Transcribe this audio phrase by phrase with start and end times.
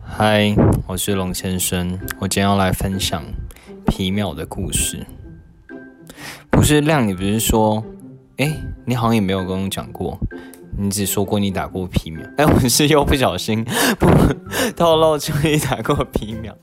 [0.00, 0.54] 嗨，
[0.86, 3.24] 我是龙先生，我今天要来分享
[3.86, 5.04] 皮秒的故事。
[6.50, 7.84] 不是亮，你不是说，
[8.36, 10.18] 哎，你好像也没有跟我讲过。
[10.80, 13.64] 你只说过你打过皮秒，哎，我是又不小心
[13.98, 14.06] 不
[14.76, 16.56] 透露出你打过皮秒。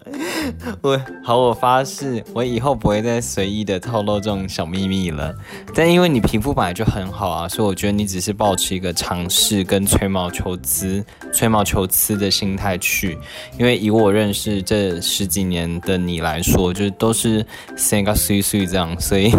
[0.81, 5.33] 我好，我发誓，我以后不会再随意的透露这种小秘密了。
[5.73, 11.03] 但因为你皮肤本来就很好啊，所以我觉得你只是保持一个尝试跟吹毛求疵、
[11.33, 13.17] 吹毛求疵的心态去。
[13.57, 19.31] 因为以我认识这十几年的你来说，就是都是三个碎碎这样，所以。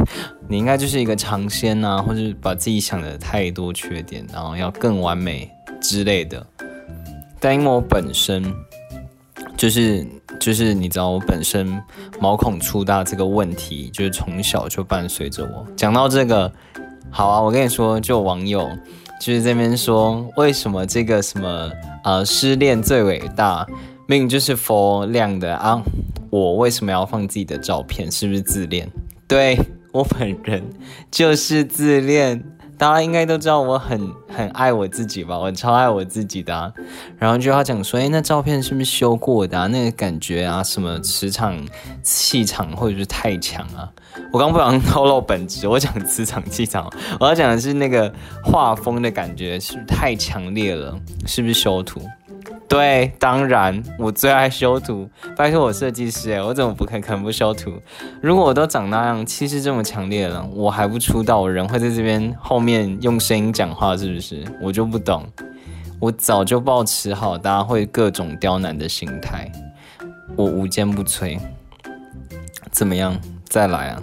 [0.48, 6.46] 你应该就是一个尝鲜呐，或者把自己想的太多缺点，然后要更完美之类的。
[7.40, 8.44] 但因为我本身
[9.56, 10.06] 就是
[10.46, 11.76] 就是你知道我本身
[12.20, 15.66] 毛孔粗大这个问题，就是从小就伴随着我。
[15.74, 16.52] 讲到这个，
[17.10, 18.70] 好啊，我跟你说，就网友
[19.20, 21.68] 就是这边说，为什么这个什么
[22.04, 23.66] 呃失恋最伟大，
[24.06, 25.82] 命就是佛亮的啊？
[26.30, 28.08] 我为什么要放自己的照片？
[28.08, 28.88] 是不是自恋？
[29.26, 29.58] 对。
[29.90, 30.62] 我本人
[31.10, 32.44] 就是自恋，
[32.78, 35.38] 大家应该都知道我很很爱我自己吧？
[35.38, 36.72] 我超爱我自己的。
[37.18, 39.66] 然后就要讲说，哎，那照片是不是修过的？
[39.68, 41.56] 那个感觉啊，什么磁场、
[42.02, 43.88] 气场，或者是太强啊？
[44.32, 48.12] 我刚不想透露本质，我讲磁场、气场，我要讲的是那个
[48.44, 50.94] 画风的感觉是不是太强烈了？
[51.26, 52.00] 是不是修图？
[52.68, 55.08] 对，当然，我最爱修图。
[55.36, 57.72] 拜托我设计师哎，我怎么不可能不修图？
[58.20, 64.44] 如果我都长那样，气势这么强烈了，我还不出道，我人会在这边后面用声音讲话是不是？
[64.60, 65.24] 我就不懂。
[66.00, 69.50] 我早就抱持好大家会各种刁难的心态，
[70.34, 71.38] 我无坚不摧。
[72.70, 73.16] 怎么样？
[73.48, 74.02] 再来啊！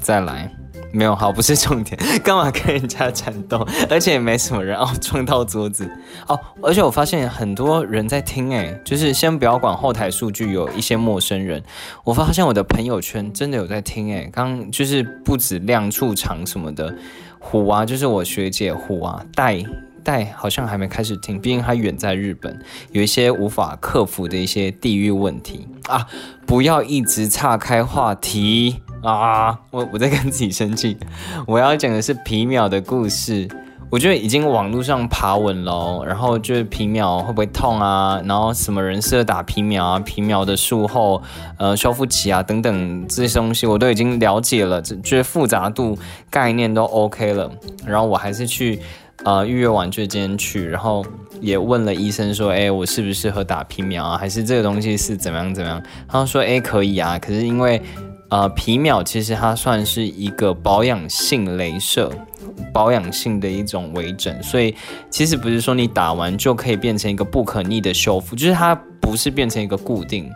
[0.00, 0.59] 再来。
[0.92, 3.66] 没有好，不是重点， 干嘛跟人家战斗？
[3.88, 5.88] 而且也没什么人哦，撞到桌子
[6.26, 6.38] 哦。
[6.62, 11.62] 而且我发现很多人在听，哎，就是先不要管后台数据，有一些陌生人。
[12.04, 16.94] 我发现我的朋友圈真的有在听，哎，刚就是不止亮处长什么的，
[17.38, 19.62] 虎啊，就是我学姐虎啊，带
[20.02, 22.58] 带好像还没开始听，毕竟他远在日本，
[22.92, 26.06] 有一些无法克服的一些地域问题啊。
[26.46, 28.82] 不要一直岔开话题。
[29.02, 29.58] 啊！
[29.70, 30.96] 我我在跟自己生气。
[31.46, 33.48] 我要讲的是皮秒的故事。
[33.90, 38.20] 我觉得已经网络上爬稳了，然后就是皮秒会不会痛啊？
[38.24, 39.98] 然后什么人适合打皮秒啊？
[39.98, 41.20] 皮秒的术后
[41.58, 45.98] 呃修复期啊等等这些东西我都已经了解了，觉得复杂度
[46.30, 47.50] 概念都 OK 了。
[47.84, 48.78] 然后我还是去
[49.24, 51.04] 呃预约完就今天去，然后
[51.40, 54.16] 也问了医生说，哎，我适不适合打皮秒啊？
[54.16, 55.82] 还是这个东西是怎么样怎么样？
[56.06, 57.18] 他说，哎，可以啊。
[57.18, 57.82] 可是因为
[58.30, 62.10] 呃，皮秒其实它算是一个保养性镭射，
[62.72, 64.74] 保养性的一种微整，所以
[65.10, 70.30] 其实不是说你打完就可以变成一个不可逆的修复，就是它不是变成一个固定。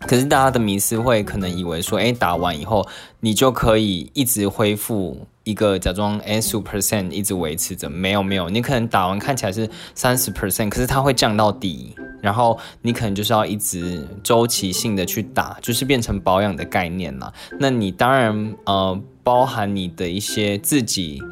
[0.00, 2.84] 可是大家的迷思会可能以为说，哎，打完以后
[3.20, 17.32] 你就可以一直恢复一个假装 S percent 一直维持着，没有没有，你可能打完看起来是三十 percent，可是它会降到底，然后你可能就是要一直周期性的去打，就是变成保养的概念了。
[17.58, 19.00] 那你当然呃。
[19.24, 21.22] 包含你的一些自己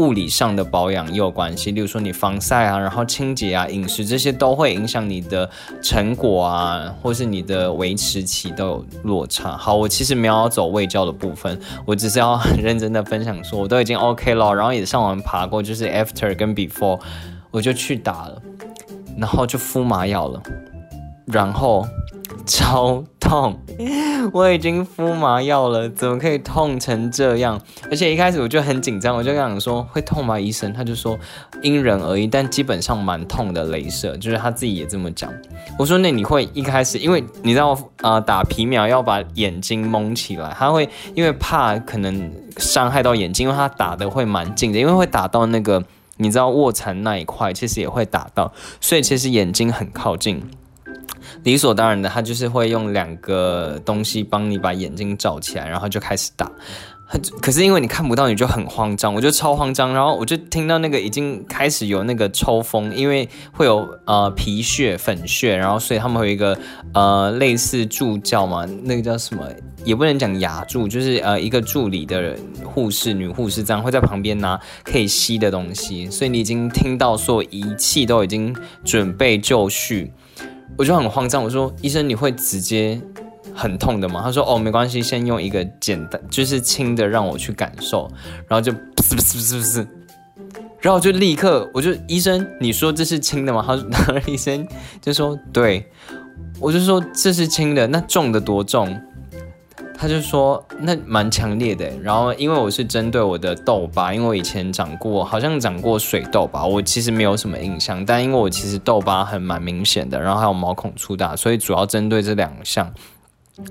[0.00, 5.48] 物理上的保养也有关系，例如说你防晒啊，然后清洁啊，饮食这些都会影响你的
[5.82, 9.54] 成果啊，或是你的维持期都有落差。
[9.58, 16.98] 好，我其实没有走胃教的部分，我只是要很认真的分享说，我都已经 OK 了，然后也上网爬过，就是 After 跟 Before，
[17.50, 18.40] 我就去打了，
[19.18, 20.42] 然后就敷麻药了，
[21.26, 21.86] 然后。
[22.46, 23.56] 超痛！
[24.34, 27.60] 我已经敷麻药了，怎么可以痛成这样？
[27.88, 30.38] 而且一开始我就很紧张，我就跟他说会痛吗？
[30.38, 31.16] 医生他就说
[31.62, 33.60] 因人而异，但基本上蛮痛的。
[33.70, 35.32] 镭射就是他自己也这么讲。
[35.78, 45.84] 我说那你会一开始，因为你知道啊，打皮秒要把眼睛蒙起来，他会因为怕可能伤害到眼睛，因为他打的会蛮近的，因为会打到那个
[46.16, 50.42] 你知道卧蚕那一块，其实也会打到，所以其实眼睛很靠近。
[51.42, 56.50] 理所当然的，他就是会用两个东西帮你把眼睛罩起来，然后就开始打。
[57.42, 59.92] 可是因为你看不到，你就很慌张，我就超慌张。
[59.92, 66.56] 然后我就听到那个已经开始有那个抽风，因为会有呃皮屑、粉屑，然后所以他们会有一个
[66.94, 69.44] 呃类似助教嘛，那个叫什么
[69.84, 80.12] 也不能讲牙助，就是呃一个助理的护士、女护士这样会在旁边拿可以吸的东西，所以你已经听到所有仪器都已经准备就绪。
[80.80, 82.98] 我就很慌张，我说医生你会直接
[83.54, 84.22] 很痛的吗？
[84.24, 88.10] 他说哦没关系，先用一个简单就是轻的让我去感受，
[88.48, 89.86] 然后就噗噗噗噗噗，
[90.80, 93.62] 然后我就立刻，我就医生，你说这是轻的吗？
[93.68, 94.66] 他说，医生
[95.02, 95.86] 就说对，
[96.58, 98.98] 我就说这是轻的，那重的多重？
[100.00, 101.86] 他就说那蛮强烈的。
[102.02, 108.04] 然后因为我是针对我的痘疤，因为我以前长过，好像长过水痘吧，我其实没有什么印象。
[108.06, 112.90] 但因为我其实痘疤很蛮明显的，然后还有毛孔粗大，所以主要针对这两项。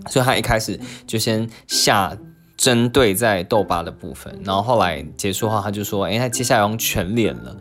[0.07, 2.15] 所以他一开始就先下。
[2.59, 7.55] 针对在痘疤的部分，然后后来结束后，他就说：“哎，他接下来用全脸了。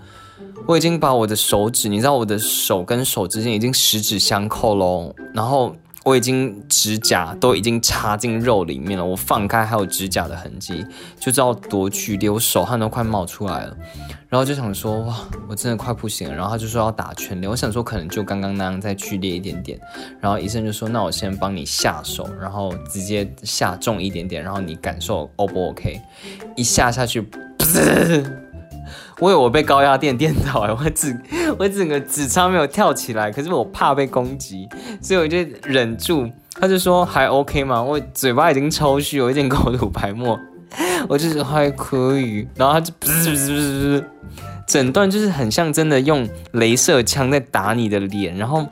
[0.66, 5.72] 我已经把我的手指，你知道我的手跟手之间已经十指相扣喽，然后。”
[6.04, 10.86] 我已经指甲都已经插进肉里面了，我放开还有指甲的痕迹，
[11.18, 13.76] 就知道多剧烈，我手汗都快冒出来了。
[14.28, 15.16] 然后就想说，哇，
[15.48, 16.34] 我真的快不行了。
[16.34, 19.78] 然后他就说要打全脸，我想说可能就刚刚那样再剧烈一点点。
[20.20, 26.00] 然后医生就说，那我先帮你下手，然后直接下重一点点，然后你感受 O 不 OK？
[26.56, 27.26] 一下下去，
[29.20, 31.22] 我以为我被高压电电到哎， 我整
[31.58, 34.68] 我整个纸仓没有跳起来，可是我怕被攻击，
[35.02, 36.28] 所以我就忍住。
[36.60, 37.82] 他就说还 OK 吗？
[37.82, 40.38] 我嘴巴已经抽搐，有一点口吐白沫，
[41.08, 42.46] 我就是还可以。
[42.56, 44.04] 然后他就不是不是不是不是，
[44.66, 48.66] 整段就是很像真的用镭射枪在打你的脸，然后。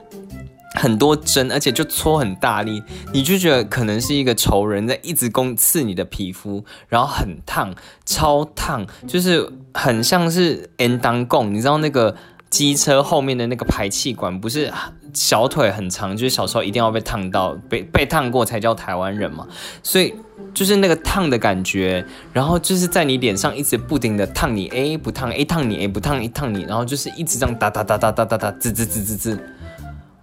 [0.76, 2.82] 很多针，而且就搓很大力，
[3.12, 7.74] 你就觉得可能是一个仇人在一直攻刺你的皮肤，然后很烫，
[8.04, 12.14] 超烫，就是很像是 N 当供，你知道那个
[12.50, 14.70] 机车后面的那个排气管不是
[15.14, 19.46] 小腿很长，就是小时候一定要被烫到，被被烫过才叫台湾人嘛，
[19.82, 20.14] 所以
[20.52, 29.40] 就是那个烫的感觉，然后就是在你脸上一直不停的烫你，A 不烫，A 烫你，A 不烫一烫你，然后就是一直这样哒哒哒哒哒哒哒滋滋滋滋滋。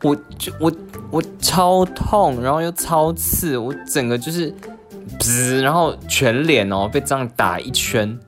[0.04, 0.72] 我就我
[1.10, 8.20] 我超痛，然后又超刺，我整个就是，然后全脸哦被这样打一圈，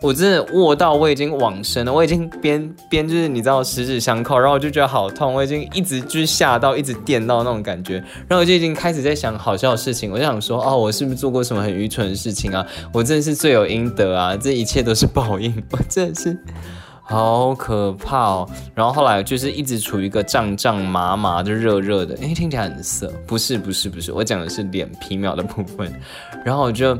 [0.00, 7.94] 我真的握到我已经往生了，我已经边边就是你知道十指相扣，然后我就觉得好痛，我已经一直就是吓到，一直电到那种感觉，
[8.28, 12.64] 然后我就已经开始在想好笑的事情，我就想说哦，我是不是做过什么很愚蠢的事情啊？
[12.92, 16.38] 我真的是罪有应得啊，这一切都是报应，我真的是。
[17.08, 18.50] 好可怕哦！
[18.74, 23.08] 然后后来就是一直处于一个胀胀麻麻的热热的，哎，听起来很涩。
[23.26, 25.92] 不是不是不是，我讲的是脸皮秒的部分。
[26.44, 26.98] 然后我就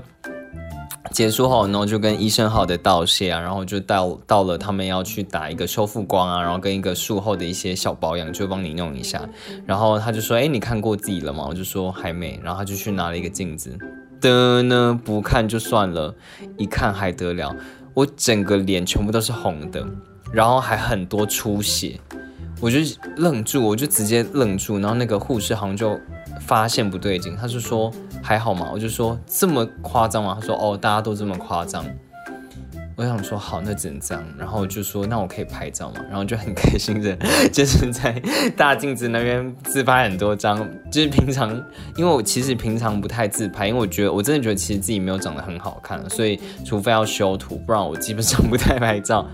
[1.10, 9.20] 结束后，然后就跟医生好的道谢啊，然后就到到了他们要去打一个修复光啊，然后跟一个术后的一些小保养，就帮你弄一下。
[9.66, 12.38] 然后他就说：“哎，你看过自己了吗？”我就说还没。
[12.44, 13.76] 然后他就去拿了一个镜子，
[14.20, 16.14] 的呢不看就算了，
[16.56, 17.52] 一看还得了。
[17.96, 19.82] 我整个脸全部都是红的，
[20.30, 21.98] 然后还很多出血，
[22.60, 22.76] 我就
[23.16, 25.98] 愣住，我就直接愣住，然后那个护士好像就
[26.42, 27.90] 发现不对劲，他就说
[28.22, 28.68] 还好吗？
[28.70, 30.36] 我就说这么夸张吗？
[30.38, 31.82] 他说哦，大家都这么夸张。
[32.96, 34.24] 我想说好，那整张。
[34.38, 36.00] 然后就说那我可以拍照吗？
[36.08, 37.14] 然后就很开心的，
[37.52, 38.10] 就是在
[38.56, 40.66] 大镜子那边自拍很多张。
[40.90, 41.50] 就是平常，
[41.96, 49.26] 因为我其实平常不太自拍，因为我觉得我真的觉得其实自己没有长得很好看，所以除非要修图，不然我基本上不太拍照。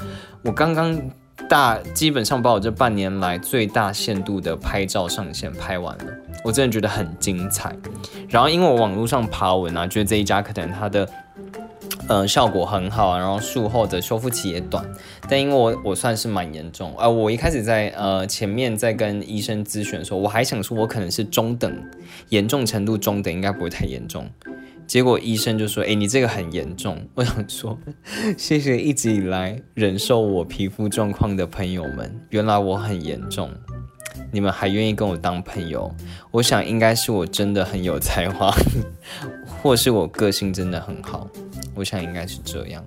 [0.43, 1.01] 我刚刚
[1.49, 6.05] 大基本上把我这半年来最大限度的拍照上线拍完了，
[6.43, 7.73] 我真的觉得很精彩。
[8.29, 11.09] 然后因为我网络上爬文啊，觉得这一家可能它的。
[12.13, 14.85] 嗯，效果很好，然后术后的修复期也短，
[15.31, 21.75] 但因为我我算是蛮严重，呃，我一开始在呃前面在跟医生咨询的时候，我还想说我可能是中等，
[22.29, 24.29] 严重程度中等，应该不会太严重，
[24.87, 26.99] 结果医生就说，哎，你这个很严重。
[27.17, 27.79] 我想说，
[28.37, 33.51] 谢谢一直以来忍受我皮肤状况的朋友们，原来我很严重，
[34.31, 35.91] 你们还愿意跟我当朋友，
[36.31, 38.55] 我想应该是我真的很有才华，
[39.63, 41.27] 或是我个性真的很好。
[41.75, 42.85] 我想应该是这样，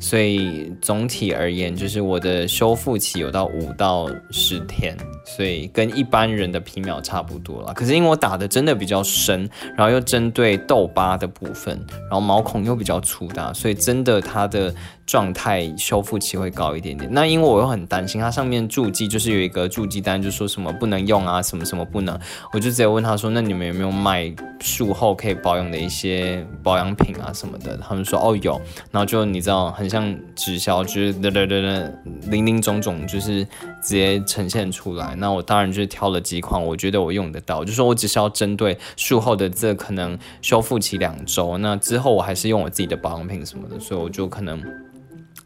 [0.00, 7.72] 所以总体而言，就是我的修复期有到五到十天，所以跟一般人的皮秒差不多了。
[7.74, 14.74] 可是因为我打的真的比较深，然后又针对痘疤的部分，然后毛孔又比较粗大，所以真的它的。
[15.06, 17.08] 状态修复期会高一点点。
[17.12, 22.18] 那因为我又很担心，它上面注记就是有一个注记单，就说什么不能用啊，什么什么不能。
[22.52, 28.58] 我就直接问他说：“那你们有没有卖术后可以保养的一些保养品啊什么的？”他们说：“哦有。”
[28.90, 31.92] 然后就你知道，很像直销，就是哒哒哒哒，
[32.30, 35.14] 零零总总就是直接呈现出来。
[35.16, 44.62] 那我当然就是挑了几款，我觉得我用得到，就说我只是要针对术后的这可能修复期两周，那之后我还是用我自己的保养品什么的，所以我就可能。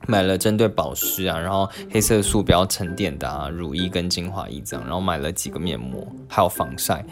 [0.09, 7.05] 买了针对保湿啊，然后黑色素比较沉淀的啊，乳液跟精华液这样，然后买了几个面膜，还有防晒，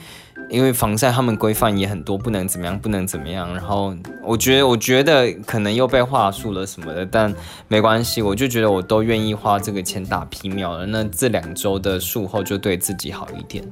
[0.49, 3.53] 因为防晒他们规范也很多，不能怎么样，不能怎么样。
[3.55, 7.35] 然后我觉得，我觉得可能又被话术了什么的，但
[7.69, 10.87] 没关系，我就觉得我都愿意花这个钱打皮秒了。
[10.87, 13.63] 那这两周的术后就对自己好一点。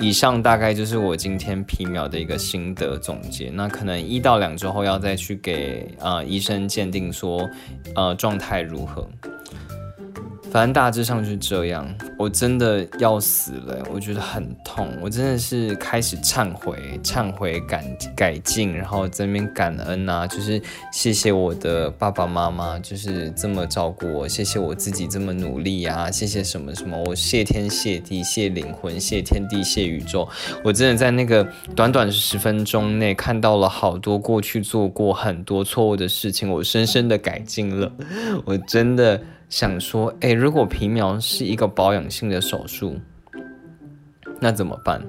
[0.00, 3.50] 以上大概就是我今天皮秒的一个心得总结。
[3.52, 7.48] 那可能一到两周后要再去给呃医生鉴定说，
[7.94, 9.08] 呃状态如何。
[10.50, 11.86] 反正大致上就是这样，
[12.18, 17.84] 我真的要死了，我觉得很痛，我真的是开始忏悔、忏悔、改
[18.16, 30.26] 改进，然后在那边感恩啊，就是谢谢我的爸爸妈妈，就是这么照顾我，谢谢我自己这么努力啊，谢谢什么什么，我谢天谢地，谢灵魂，谢天地，谢宇宙，
[30.64, 37.92] 我真的在那个短短十分钟内看到了好多过去做过很多错误的事情，我深深的改进了，
[38.46, 39.20] 我真的。
[39.48, 42.98] 想说，哎，如果皮秒是一个保养性的手术，
[44.40, 45.02] 那怎么办？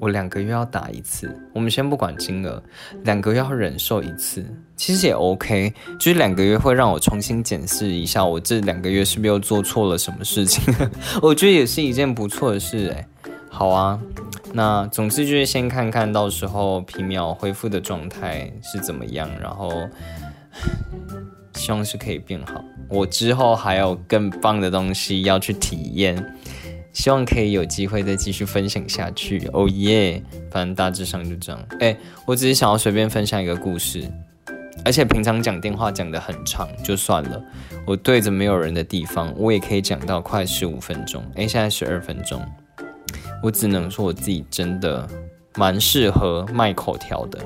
[0.00, 2.62] 我两个月要打一次，我们先不管金额，
[3.04, 5.72] 两个月要忍受一次，其实也 OK。
[5.98, 10.74] 就是两个月会让我重新检视一下，我这两个月是不是又做错了什么事情？
[11.20, 13.06] 我觉得也是一件不错的事，哎，
[13.50, 14.00] 好啊。
[14.52, 19.86] 那总之就是先看看到时候皮秒恢复的状态是怎么样，然后。
[21.54, 22.64] 希望是可以变好。
[22.90, 26.22] 我之后还有更棒的东西要去体验，
[26.92, 29.48] 希望可以有机会再继续分享下去。
[29.52, 30.20] 哦耶！
[30.50, 31.66] 反正大致上就这样。
[31.78, 34.02] 哎，我只是想要随便分享一个故事，
[34.84, 37.40] 而且平常讲电话讲的很长就算了，
[37.86, 41.22] 我对着没有人的地方，我也可以讲到快十五分钟。
[41.36, 42.44] 哎，现在十二分钟，
[43.40, 45.08] 我只能说我自己真的
[45.56, 47.38] 蛮适合卖口条的。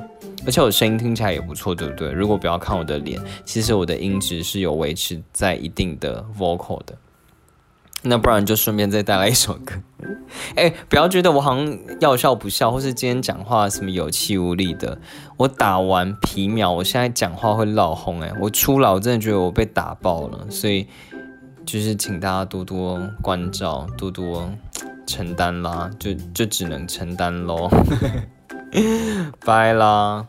[0.46, 2.10] 而且我声音听起来也不错，对不对？
[2.10, 6.96] 如果不要看我的脸，其实我的音质是有维持在一定的 vocal 的。
[8.06, 9.76] 那不然就顺便再带来一首歌。
[10.56, 14.98] 哎，不要觉得我好像要笑不笑，或是今天讲话什么有气无力的。
[15.38, 18.20] 我打完皮秒，我现在讲话会老红。
[18.20, 20.86] 哎，我出来我真的觉得我被打爆了，所以
[21.64, 24.50] 就是请大家多多关照，多多
[25.06, 27.70] 承担啦，就就只能承担喽。
[29.44, 30.26] 拜啦。